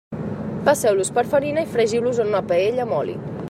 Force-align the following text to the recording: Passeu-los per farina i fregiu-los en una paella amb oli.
Passeu-los 0.69 1.11
per 1.17 1.25
farina 1.35 1.67
i 1.67 1.69
fregiu-los 1.77 2.23
en 2.25 2.33
una 2.35 2.45
paella 2.53 2.87
amb 2.89 3.01
oli. 3.03 3.19